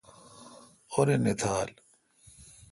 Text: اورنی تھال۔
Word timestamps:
اورنی 0.91 1.33
تھال۔ 1.39 1.69